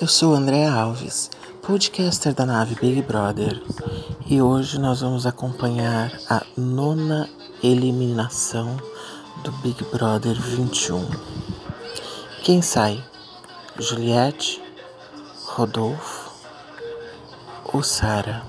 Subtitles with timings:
[0.00, 1.28] Eu sou André Alves,
[1.60, 3.60] podcaster da nave Big Brother,
[4.26, 7.28] e hoje nós vamos acompanhar a nona
[7.64, 8.76] eliminação
[9.42, 11.04] do Big Brother 21.
[12.44, 13.02] Quem sai?
[13.76, 14.62] Juliette,
[15.46, 16.30] Rodolfo
[17.72, 18.44] ou Sara?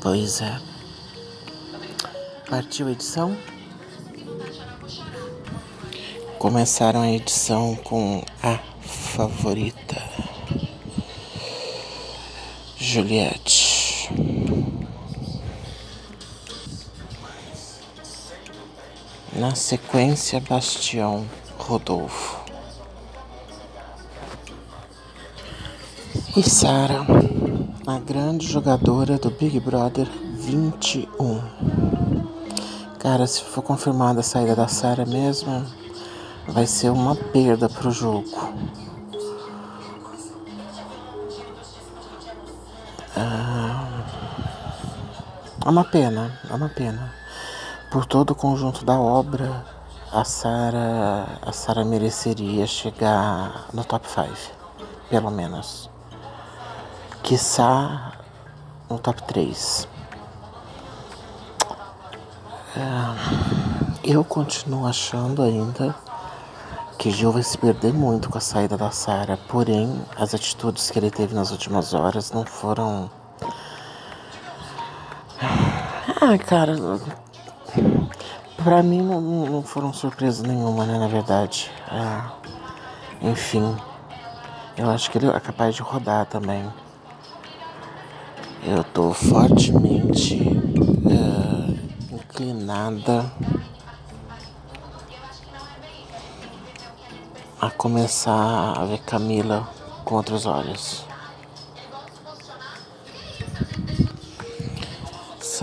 [0.00, 0.60] Pois é.
[2.48, 3.36] Partiu a edição?
[6.38, 8.73] Começaram a edição com a
[9.14, 10.02] favorita
[12.76, 14.10] Juliette.
[19.32, 21.24] Na sequência, Bastião
[21.56, 22.40] Rodolfo.
[26.36, 27.06] E Sara,
[27.86, 30.08] a grande jogadora do Big Brother
[30.40, 31.40] 21.
[32.98, 35.64] Cara, se for confirmada a saída da Sara mesmo,
[36.48, 38.83] vai ser uma perda pro jogo.
[45.64, 47.12] É uma pena, é uma pena.
[47.90, 49.64] Por todo o conjunto da obra,
[50.12, 54.28] a Sara a Sara mereceria chegar no top 5,
[55.08, 55.88] pelo menos.
[57.22, 58.12] Quiçá
[58.90, 59.88] no top 3.
[62.76, 62.80] É,
[64.04, 65.94] eu continuo achando ainda
[66.98, 70.98] que Gil vai se perder muito com a saída da Sara, porém as atitudes que
[70.98, 73.10] ele teve nas últimas horas não foram.
[76.26, 76.74] Ah, cara,
[78.56, 80.98] pra mim não, não foram surpresa nenhuma, né?
[80.98, 81.70] Na verdade.
[81.86, 82.32] Ah,
[83.20, 83.76] enfim,
[84.74, 86.64] eu acho que ele é capaz de rodar também.
[88.64, 90.40] Eu tô fortemente
[91.04, 91.78] uh,
[92.10, 93.30] inclinada
[97.60, 99.68] a começar a ver Camila
[100.06, 101.04] com outros olhos.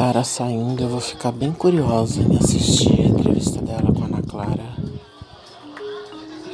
[0.02, 4.24] Sara saindo, eu vou ficar bem curiosa em assistir a entrevista dela com a Ana
[4.24, 4.76] Clara.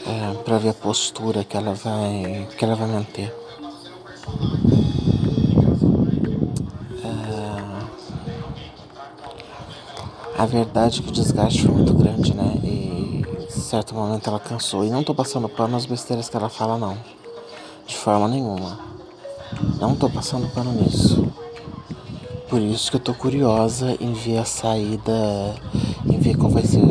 [0.06, 3.34] É, para ver a postura que ela vai que ela vai manter.
[7.06, 7.62] É,
[10.38, 12.54] a verdade é que o desgaste foi muito grande, né?
[12.66, 14.84] E certo momento ela cansou.
[14.84, 16.98] E não tô passando pano nas besteiras que ela fala, não.
[17.88, 18.78] De forma nenhuma.
[19.80, 21.26] Não tô passando pano nisso.
[22.50, 25.54] Por isso que eu tô curiosa em ver a saída,
[26.06, 26.82] em ver qual vai ser,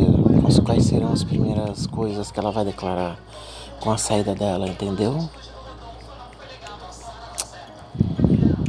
[0.63, 3.17] quais serão as primeiras coisas que ela vai declarar
[3.79, 5.27] com a saída dela, entendeu?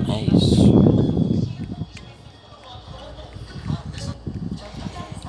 [0.08, 0.72] É isso.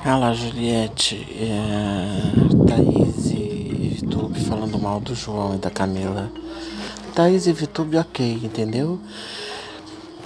[0.02, 2.66] Ah lá, Juliette, é...
[2.66, 6.32] Thaís e Vitube falando mal do João e da Camila.
[7.14, 8.98] Thaís e Vitube, ok, entendeu?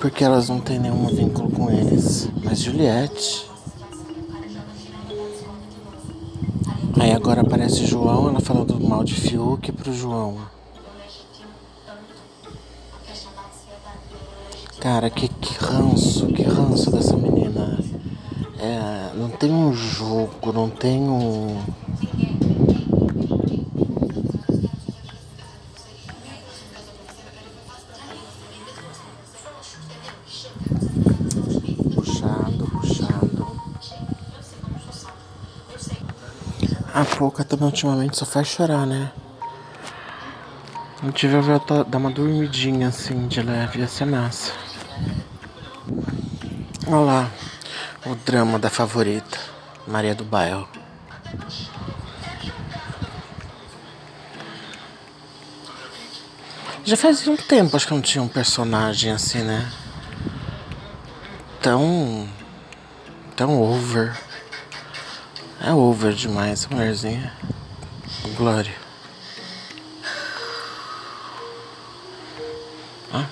[0.04, 2.28] Porque elas não têm nenhum vínculo com eles.
[2.44, 3.50] Mas Juliette.
[7.00, 10.36] Aí agora aparece João, ela falando mal de Fiuk pro João.
[14.78, 17.78] Cara, que, que ranço, que ranço dessa menina.
[18.58, 21.62] É, não tem um jogo, não tem um.
[36.94, 39.10] A Pouca também ultimamente só faz chorar, né?
[41.02, 44.52] Eu tive a dar uma dormidinha assim de leve, ia ser massa.
[46.86, 47.30] Olha lá.
[48.06, 49.40] O drama da favorita,
[49.88, 50.68] Maria do Bairro.
[56.84, 59.68] Já faz um tempo acho que não tinha um personagem assim, né?
[61.60, 62.28] Tão.
[63.34, 64.16] tão over.
[65.66, 67.32] É over demais, mulherzinha.
[68.36, 68.74] Glória.
[73.10, 73.26] Ah.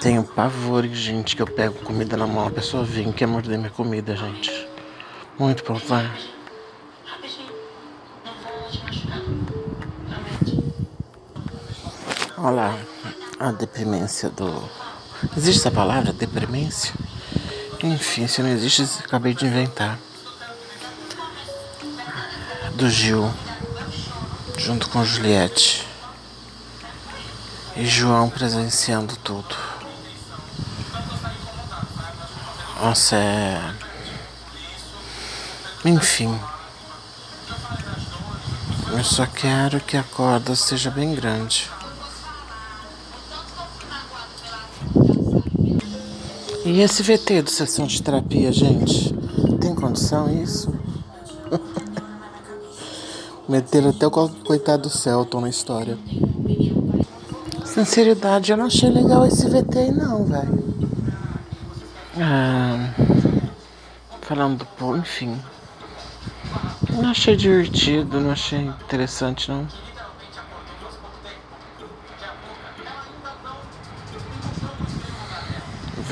[0.00, 3.68] Tenho pavor, gente, que eu pego comida na mão, a pessoa vem quer morder minha
[3.68, 4.68] comida, gente.
[5.36, 6.08] Muito pavor.
[12.38, 12.78] Olha lá,
[13.40, 14.70] a deprimência do.
[15.36, 16.94] Existe essa palavra, deprimência?
[17.84, 19.98] Enfim, se não existe, acabei de inventar.
[22.76, 23.30] Do Gil,
[24.56, 25.86] junto com Juliette.
[27.76, 29.54] E João presenciando tudo.
[32.80, 33.74] Nossa, é.
[35.84, 36.40] Enfim.
[38.92, 41.70] Eu só quero que a corda seja bem grande.
[46.64, 49.12] E esse VT de sessão de terapia, gente?
[49.60, 50.74] Tem condição isso?
[53.46, 55.98] Meteram até o coitado do Celton na história.
[57.66, 60.74] Sinceridade, eu não achei legal esse VT aí não, velho.
[62.18, 62.94] Ah,
[64.22, 65.38] falando do enfim.
[66.94, 69.66] Não achei divertido, não achei interessante não.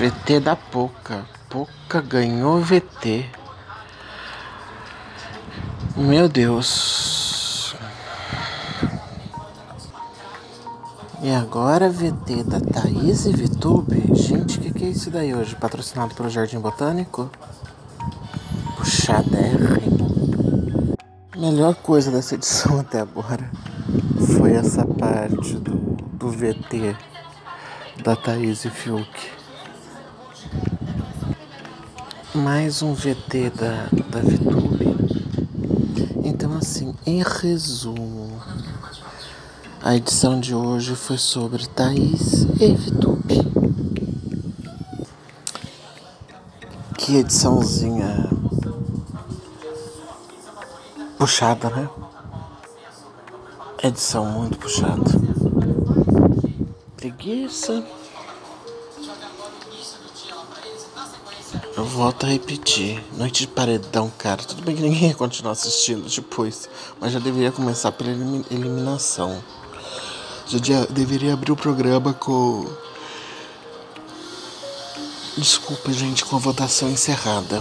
[0.02, 1.24] VT da Poca.
[1.48, 3.24] Poca ganhou VT.
[5.96, 7.76] Meu Deus.
[11.22, 14.12] E agora VT da Thaís e Vitube.
[14.12, 15.54] Gente, o que, que é isso daí hoje?
[15.54, 17.30] Patrocinado pelo Jardim Botânico?
[18.76, 20.96] Puxadérrimo.
[21.36, 23.48] Melhor coisa dessa edição até agora
[24.36, 25.76] foi essa parte do,
[26.14, 26.96] do VT
[28.02, 29.41] da Thaís e Fiuk
[32.34, 34.96] mais um VT da, da VTube.
[36.24, 38.40] Então, assim, em resumo,
[39.82, 43.42] a edição de hoje foi sobre Thaís e VTube.
[46.96, 48.30] Que ediçãozinha
[51.18, 51.88] puxada, né?
[53.82, 55.04] Edição muito puxada.
[56.96, 57.84] Preguiça.
[61.82, 63.02] Eu volto a repetir.
[63.18, 64.40] Noite de paredão, cara.
[64.44, 66.68] Tudo bem que ninguém ia continuar assistindo depois.
[67.00, 68.08] Mas já deveria começar pela
[68.52, 69.42] eliminação.
[70.46, 72.64] Já deveria abrir o programa com.
[75.36, 77.60] Desculpa, gente, com a votação encerrada.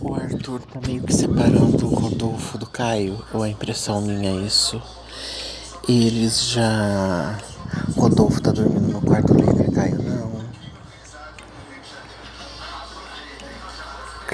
[0.00, 3.24] O Arthur tá meio que separando o Rodolfo do Caio.
[3.32, 4.82] Ou a impressão minha é isso?
[5.88, 7.38] Eles já.
[7.96, 9.55] Rodolfo tá dormindo no quarto líder,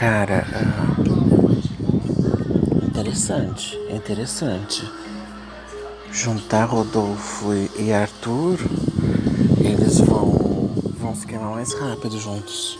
[0.02, 1.52] Cara, uh,
[2.88, 4.82] interessante, interessante.
[6.10, 8.58] Juntar Rodolfo e Arthur,
[9.60, 10.32] eles vão,
[10.98, 12.76] vão se queimar mais rápido juntos.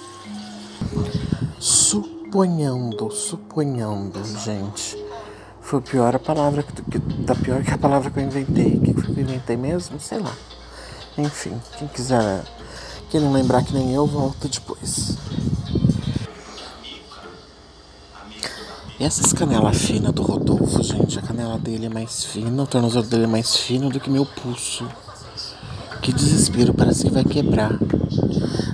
[1.60, 5.00] Suponhando, suponhando, gente
[5.60, 6.98] foi pior a palavra que, que
[7.44, 8.78] pior que a palavra que eu inventei.
[8.78, 10.00] O que foi que eu inventei mesmo?
[10.00, 10.34] Sei lá.
[11.16, 12.42] Enfim, quem quiser,
[13.10, 15.16] quem não lembrar que nem eu, volta depois.
[18.91, 23.04] E essas canelas finas do Rodolfo, gente, a canela dele é mais fina, o tornozelo
[23.04, 24.86] dele é mais fino do que meu pulso.
[26.00, 27.72] Que desespero, parece que vai quebrar.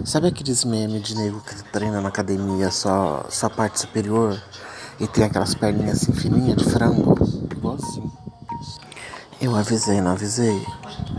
[0.05, 4.39] Sabe aqueles memes de nego que treina na academia só, só a parte superior?
[5.01, 7.15] E tem aquelas perninhas assim fininhas de frango.
[7.51, 8.11] Igual assim.
[9.41, 10.63] Eu avisei, não avisei?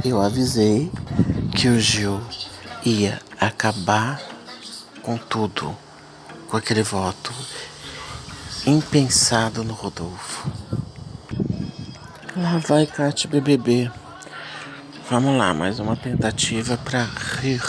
[0.06, 0.92] Eu avisei
[1.56, 2.20] que o Gil
[2.86, 4.22] ia acabar
[5.02, 5.76] com tudo.
[6.48, 7.32] Com aquele voto
[8.66, 10.50] impensado no Rodolfo.
[12.36, 13.92] Lá vai Cátia BBB.
[15.10, 17.04] Vamos lá, mais uma tentativa para
[17.42, 17.62] rir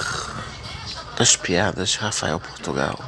[1.16, 2.98] das piadas de Rafael Portugal.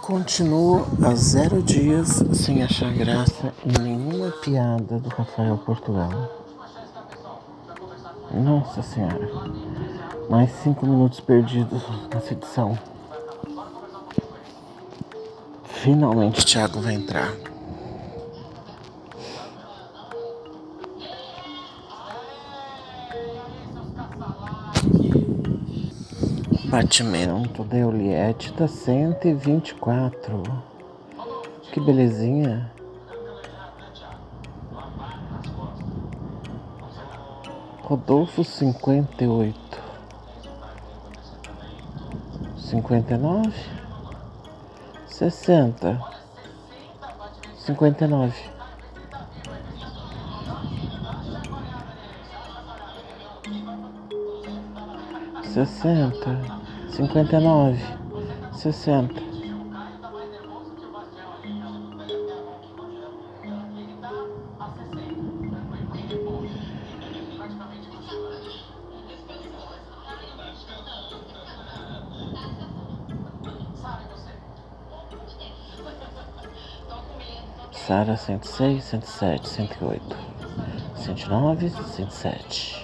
[0.00, 6.44] Continuo há zero dias sem achar graça em nenhuma piada do Rafael Portugal.
[8.32, 9.28] Nossa Senhora.
[10.28, 12.78] Mais cinco minutos perdidos nessa edição.
[15.64, 17.32] Finalmente o Thiago vai entrar.
[26.64, 30.42] Batimento da Euliette tá 124.
[31.70, 32.72] Que belezinha.
[37.82, 39.83] Rodolfo 58.
[42.82, 43.52] 59
[45.06, 45.98] 60
[47.66, 48.32] 59
[55.54, 56.12] 60
[56.96, 57.78] 59
[58.52, 59.23] 60
[77.84, 80.16] necessária 106, 107, 108,
[80.96, 82.83] 109, 107.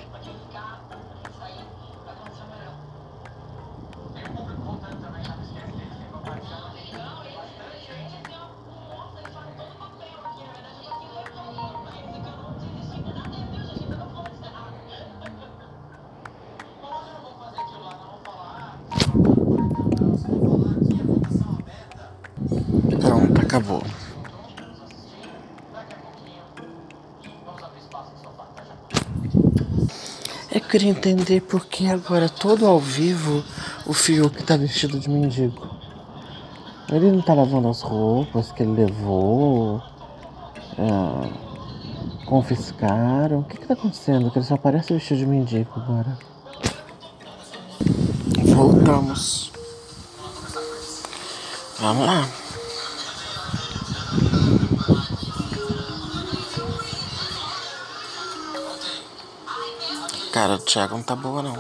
[30.71, 33.43] Queria entender por que agora todo ao vivo
[33.85, 35.69] o Fiuk tá vestido de mendigo.
[36.89, 39.83] Ele não tá lavando as roupas que ele levou.
[40.79, 43.41] É, confiscaram.
[43.41, 44.31] O que que tá acontecendo?
[44.31, 46.17] Que ele só parece vestido de mendigo agora.
[48.55, 49.51] Voltamos.
[51.81, 52.40] Vamos lá.
[60.41, 61.55] Cara, o Thiago não tá boa não.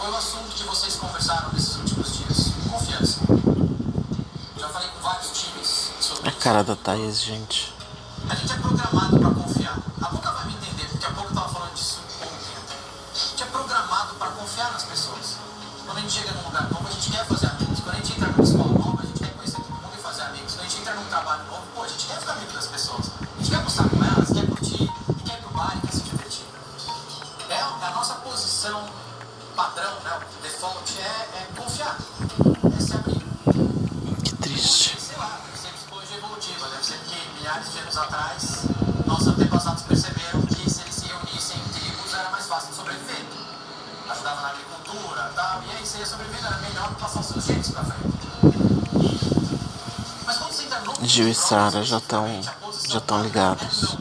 [0.00, 2.52] Foi o assunto que vocês conversaram nesses últimos dias.
[2.70, 3.20] Confiança.
[4.56, 7.74] Já falei com vários times sobre A cara da Thaís, gente.
[8.26, 9.78] a gente é programado para confiar.
[10.00, 12.74] A Boca vai me entender, porque a Boca estava falando disso ontem até.
[13.12, 15.36] A gente é programado para confiar nas pessoas.
[15.84, 17.80] Quando a gente chega num lugar novo, a gente quer fazer amigos.
[17.80, 20.22] Quando a gente entra numa escola nova, a gente quer conhecer todo mundo e fazer
[20.22, 20.54] amigos.
[20.54, 23.09] Quando a gente entra num trabalho novo, pô, a gente quer ficar amigo das pessoas.
[30.42, 31.98] Default é, é confiar.
[32.76, 33.20] É ser amigo.
[34.24, 35.00] Que triste.
[35.00, 38.64] Sei lá, deve ser psicologia evolutiva, deve ser que milhares de anos atrás,
[39.06, 43.24] nossos antepassados perceberam que se eles se reunissem em tribos era mais fácil sobreviver.
[44.08, 47.44] Ajudava na agricultura e tal, e aí você ia sobreviver, era melhor passar os seus
[47.44, 48.10] genes pra frente.
[50.26, 52.26] Mas quando você entra no Gil e Sara já estão
[52.88, 53.96] já estão ligados.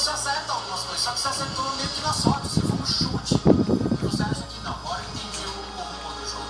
[0.00, 3.34] Você acerta algumas coisas, só que você acertou meio que na sorte, um chute.
[3.34, 6.46] E você acha que não, agora eu entendi o, rumo do jogo.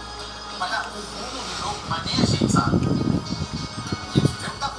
[0.57, 2.87] Mas cara, o rumo do jogo, mas nem a gente sabe.
[4.61, 4.73] Tá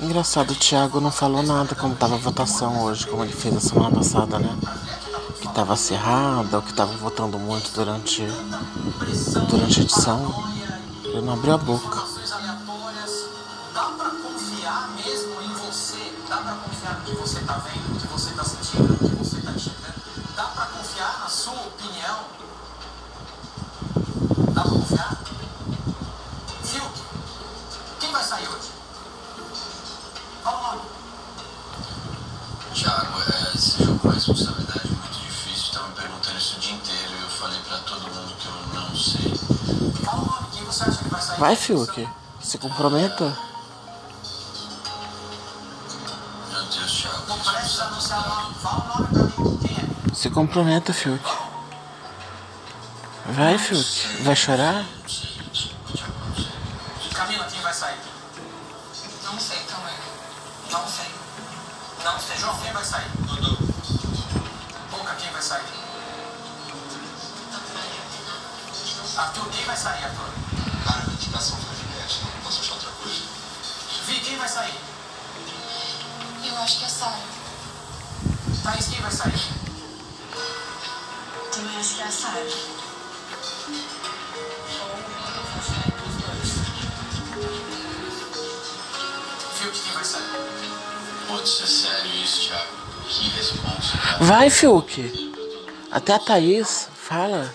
[0.00, 0.04] é.
[0.04, 3.60] Engraçado, o Thiago não falou nada como tava a votação hoje, como ele fez a
[3.60, 4.58] semana passada, né?
[5.40, 8.26] Que tava acirrada, ou que tava votando muito durante,
[9.48, 10.44] durante a edição.
[11.04, 12.05] Ele não abriu a boca.
[20.36, 22.18] Dá pra confiar na sua opinião?
[24.52, 25.16] Dá pra confiar?
[26.62, 27.00] Fiuk,
[27.98, 28.68] quem vai sair hoje?
[30.42, 30.82] Fala o nome.
[32.74, 35.72] Thiago, é, esse jogo com responsabilidade muito difícil.
[35.72, 38.52] Tava me perguntando isso o dia inteiro e eu falei pra todo mundo que eu
[38.74, 39.34] não sei.
[40.04, 41.40] Fala o nome, quem você acha que vai sair?
[41.40, 42.08] Vai, Fiuk,
[42.42, 43.55] se comprometa.
[50.14, 51.22] Se comprometa, Fiuk.
[53.26, 54.22] Vai, Fiuk.
[54.22, 54.84] Vai chorar?
[57.14, 57.98] Camila, quem vai sair?
[59.24, 59.94] Não sei também.
[60.70, 61.06] Não sei.
[62.04, 62.36] Não sei.
[62.38, 63.08] João, quem vai sair?
[63.18, 63.58] Dudu.
[64.90, 65.64] Boca, quem vai sair?
[69.16, 70.30] Arthur, quem vai sair, Arthur?
[70.84, 73.22] Cara, a indicação foi Juliette, não posso achar outra coisa.
[74.06, 74.74] Vi, quem vai sair?
[76.44, 77.35] Eu acho que é Sara.
[78.66, 79.40] Thaís, quem vai sair?
[81.54, 82.06] Também acho que é.
[84.82, 85.62] Ou eu vou
[86.08, 86.50] os dois.
[89.84, 90.24] Quem vai sair?
[91.28, 92.72] Pode ser sério isso, Thiago.
[93.08, 93.98] Que responsa.
[94.22, 95.32] Vai, Fiuk.
[95.92, 97.54] Até a Thaís fala.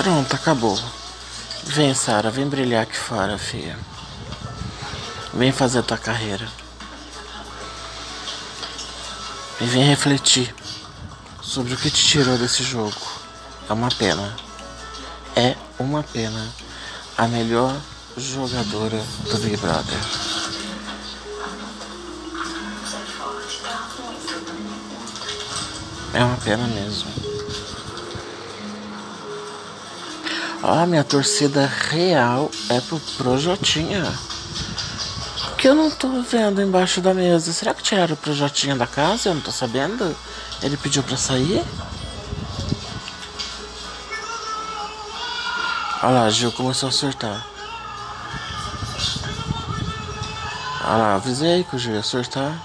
[0.00, 0.80] Pronto, acabou.
[1.64, 3.76] Vem, Sara, vem brilhar aqui fora, filha.
[5.34, 6.48] Vem fazer a tua carreira.
[9.60, 10.54] E vem refletir
[11.42, 12.94] sobre o que te tirou desse jogo.
[13.68, 14.36] É uma pena.
[15.34, 16.48] É uma pena.
[17.16, 17.76] A melhor
[18.16, 19.98] jogadora do Big Brother.
[26.14, 27.27] É uma pena mesmo.
[30.62, 34.04] Ó, minha torcida real é pro Projotinha.
[35.56, 37.52] Que eu não tô vendo embaixo da mesa.
[37.52, 39.28] Será que tiraram o Projotinha da casa?
[39.28, 40.16] Eu não tô sabendo.
[40.62, 41.64] Ele pediu pra sair?
[46.02, 47.46] Olha lá, Gil começou a surtar.
[50.84, 52.56] Olha lá, avisei que o Gil ia surtar.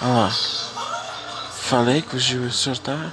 [0.00, 0.57] Olha lá.
[1.68, 3.12] Falei que o Gil ia surtar.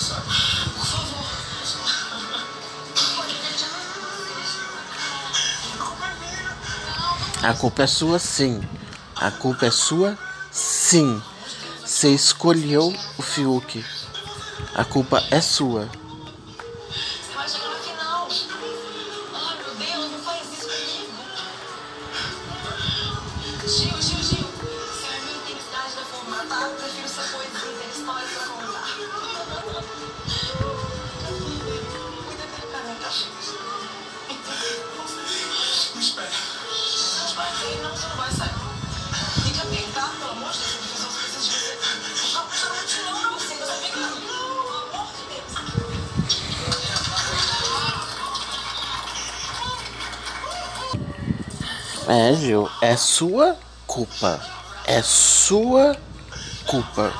[0.00, 0.26] Sabe.
[7.42, 8.66] A culpa é sua, sim.
[9.14, 10.16] A culpa é sua,
[10.86, 11.20] sim.
[11.84, 13.84] Você escolheu o Fiuk.
[14.72, 15.88] A culpa é sua.
[52.08, 54.40] É, Gil, é sua culpa.
[54.86, 55.96] É sua
[56.64, 57.12] culpa.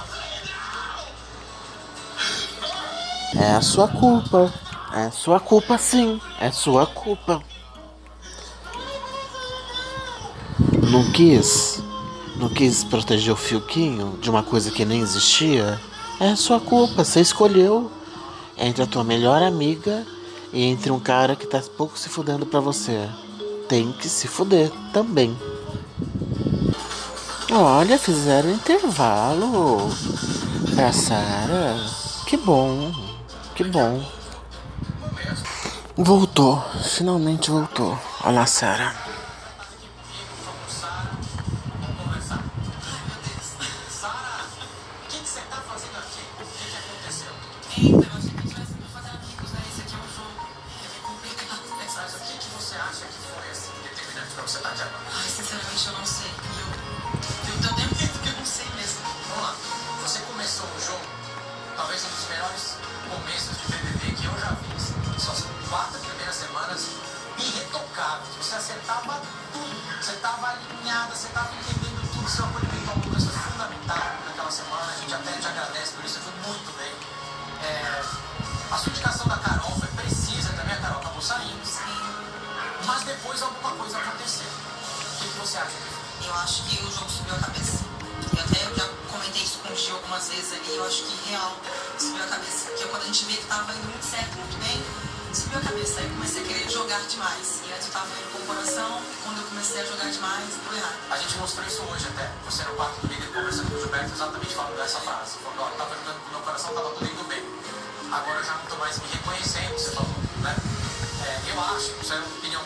[3.35, 4.53] É a sua culpa.
[4.95, 6.21] É sua culpa, sim.
[6.41, 7.43] É sua culpa.
[10.89, 11.83] Não quis.
[12.37, 15.81] Não quis proteger o Fiuquinho de uma coisa que nem existia.
[16.21, 17.05] É sua culpa.
[17.05, 17.91] Você escolheu
[18.57, 20.07] entre a tua melhor amiga
[20.53, 23.09] e entre um cara que tá pouco se fudendo pra você.
[23.69, 25.37] Tem que se fuder também.
[27.51, 29.91] Olha, fizeram intervalo
[30.75, 31.77] pra Sara.
[32.27, 32.93] Que bom,
[33.55, 34.05] que bom.
[35.97, 37.99] Voltou, finalmente voltou.
[38.25, 39.06] Olha a Sara.
[93.07, 94.83] Gente vê que tava indo muito certo, muito bem,
[95.33, 96.01] subiu a cabeça.
[96.01, 97.63] Eu comecei a querer jogar demais.
[97.63, 98.99] E antes eu tava indo com o coração.
[98.99, 100.99] E quando eu comecei a jogar demais, deu errado.
[101.11, 102.33] A gente mostrou isso hoje até.
[102.45, 105.39] Você no quarto do líder conversando com o Gilberto exatamente falando dessa frase.
[105.39, 107.43] Falando, ó, tava jogando com o meu coração, tava tudo indo bem.
[108.11, 110.57] Agora eu já não tô mais me reconhecendo, você falou, né?
[111.27, 112.63] É, eu acho, isso é uma opinião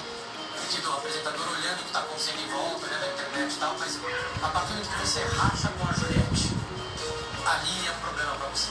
[0.70, 3.98] do apresentador olhando o que tá acontecendo em volta, olhando a internet e tal, mas
[4.40, 6.54] a partir do momento que você racha com a Juliette,
[7.44, 8.70] ali é problema pra você.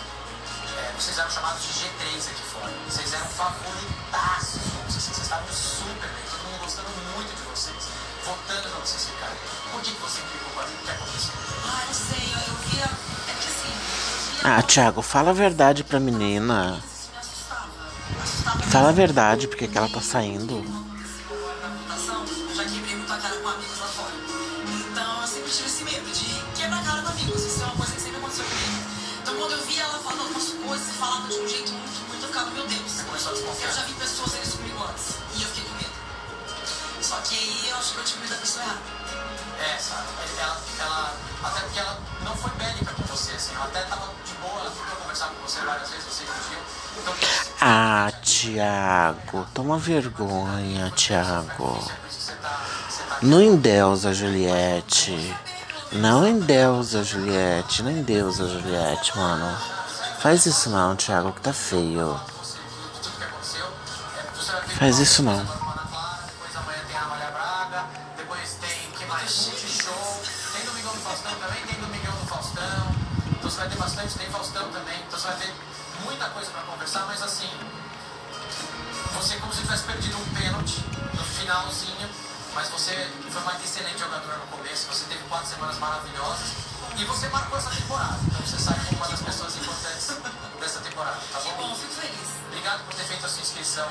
[0.79, 2.71] É, vocês eram chamados de G3 aqui fora.
[2.87, 4.61] Vocês eram favoritaços.
[4.87, 6.23] Vocês, vocês estavam super bem.
[6.31, 7.75] Todo mundo gostando muito de vocês.
[8.25, 9.35] Votando pra vocês ficarem.
[9.71, 11.33] Por que, que você implicou com a O que aconteceu?
[11.65, 12.33] Ah, não sei.
[12.47, 12.85] Eu, via.
[12.85, 14.41] É que assim.
[14.41, 16.81] Via Ah, Thiago, fala a verdade pra menina.
[16.93, 17.69] isso me assustava.
[18.23, 20.63] Assustava Fala a verdade, porque que ela tá saindo.
[38.29, 38.79] Eu da pessoa errada.
[39.59, 40.03] É, sabe?
[40.39, 41.13] Ela, ela,
[41.43, 43.53] até porque ela não foi bélica com você, assim.
[43.55, 46.59] Ela até tava de boa, ela tentou conversar com você várias vezes, você fugiu.
[47.01, 47.13] Então,
[47.61, 51.91] Ah, Tiago, toma vergonha, Tiago.
[52.09, 55.35] você tá, tá Não endeusa Juliette.
[55.91, 57.83] Não endeusa Juliette.
[57.83, 59.57] Não endeusa Juliette, mano.
[60.19, 62.19] Faz isso não, Thiago, que tá feio.
[63.21, 65.58] É, Faz isso não.
[86.99, 88.17] E você marcou essa temporada.
[88.27, 90.07] Então você sai como uma das pessoas importantes
[90.59, 91.69] dessa temporada, tá Que bom?
[91.69, 92.29] bom, fico feliz.
[92.47, 93.87] Obrigado por ter feito a sua inscrição,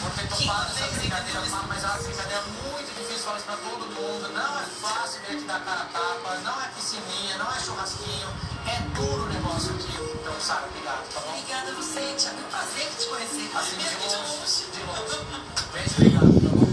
[0.00, 1.52] por ter topado essa brincadeira, mas
[1.84, 4.28] é uma brincadeira muito difícil, falo isso pra todo mundo.
[4.32, 8.28] Não é fácil vir aqui dar cara a tapa, não é piscininha, não é churrasquinho,
[8.66, 9.88] é duro o negócio aqui.
[10.20, 11.30] Então, Sara, obrigado, tá bom?
[11.30, 12.36] Obrigada a você, Thiago.
[12.38, 13.50] É um prazer te conhecer.
[13.56, 15.26] Assim, de longe, de longe.
[15.72, 16.68] Beijo, obrigado, tá bom?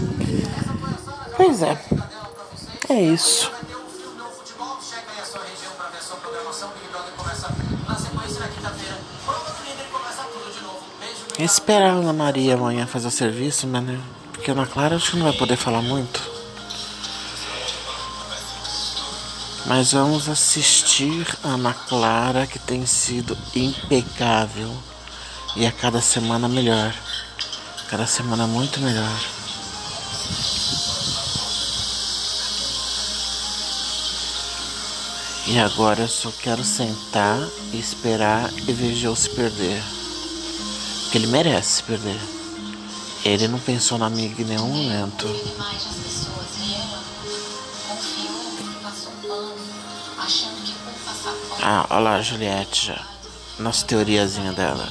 [0.60, 1.74] Essa foi a Sara, já Pois é.
[1.74, 2.90] brincadeira pra vocês.
[2.90, 3.55] É isso.
[11.46, 14.00] Esperar a Ana Maria amanhã fazer o serviço, mas né?
[14.32, 16.20] Porque a Ana Clara acho que não vai poder falar muito.
[19.64, 24.76] Mas vamos assistir a Ana Clara, que tem sido impecável.
[25.54, 26.92] E a cada semana melhor.
[27.88, 29.20] Cada semana muito melhor.
[35.46, 37.38] E agora eu só quero sentar,
[37.72, 39.80] esperar e ver Gil se perder.
[41.06, 42.20] Porque ele merece perder.
[43.24, 45.24] Ele não pensou na amiga em nenhum momento.
[48.82, 49.54] passar pano.
[51.62, 52.92] Ah, olha lá a Juliette.
[53.60, 54.88] Nossa teoriazinha dela.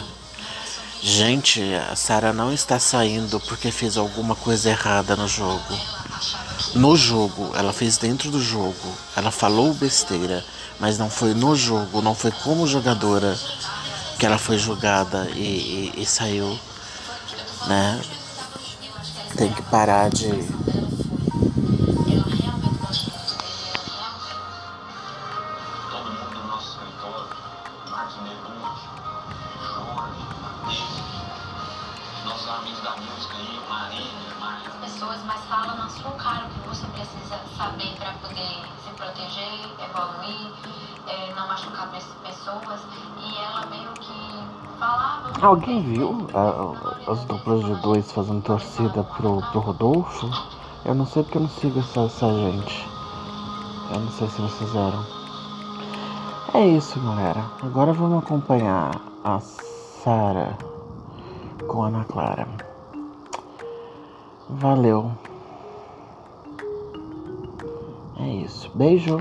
[1.02, 5.78] Gente, a Sarah não está saindo porque fez alguma coisa errada no jogo.
[6.76, 8.98] No jogo, ela fez dentro do jogo.
[9.18, 10.46] Ela falou besteira,
[10.80, 13.38] mas não foi no jogo, não foi como jogadora
[14.20, 16.58] que ela foi julgada e, e- e saiu,
[17.68, 18.02] né?
[19.38, 20.30] Tem que parar de.
[32.58, 34.70] Amigos da música aí, Marília, Maria.
[34.82, 39.60] pessoas, mas fala na sua cara o que você precisa saber para poder se proteger,
[39.84, 40.52] evoluir,
[41.08, 42.82] eh, não machucar pe- pessoas.
[43.20, 44.44] E ela meio que
[44.80, 45.32] falava.
[45.46, 50.30] Alguém viu a- as duplas de dois fazendo torcida pro, pro Rodolfo?
[50.86, 52.88] Eu não sei porque eu não sigo essa, essa gente.
[53.94, 55.06] Eu não sei se vocês fizeram.
[56.54, 57.44] É isso, galera.
[57.64, 58.92] Agora vamos acompanhar
[59.24, 60.58] a Sara
[61.68, 62.48] com Ana Clara.
[64.50, 65.12] Valeu.
[68.20, 68.72] É isso.
[68.74, 69.18] Beijo.